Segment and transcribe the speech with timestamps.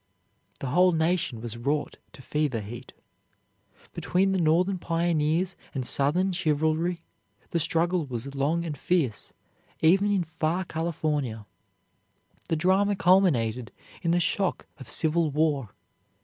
[0.61, 2.93] The whole nation was wrought to fever heat.
[3.93, 7.03] Between the Northern pioneers and Southern chivalry
[7.51, 9.31] the struggle was long and fierce,
[9.79, 11.45] even in far California.
[12.49, 15.69] The drama culminated in the shock of civil war.